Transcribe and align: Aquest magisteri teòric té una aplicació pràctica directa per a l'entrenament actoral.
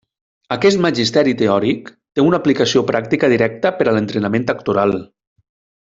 Aquest 0.53 0.79
magisteri 0.85 1.35
teòric 1.41 1.91
té 2.19 2.25
una 2.29 2.39
aplicació 2.41 2.83
pràctica 2.89 3.31
directa 3.37 3.73
per 3.79 3.89
a 3.89 3.95
l'entrenament 3.99 4.49
actoral. 4.57 4.99